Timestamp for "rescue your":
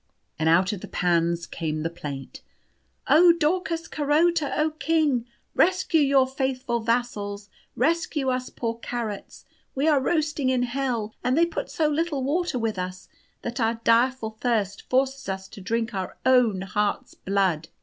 5.53-6.25